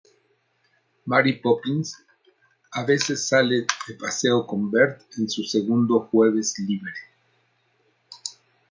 Mary 1.05 1.33
Poppins 1.37 1.91
a 2.73 2.83
veces 2.83 3.27
sale 3.27 3.67
de 3.87 3.93
paseo 3.93 4.47
con 4.47 4.71
Bert 4.71 4.99
en 5.19 5.29
su 5.29 5.43
segundo 5.43 6.07
jueves 6.09 6.57
libre. 6.57 6.91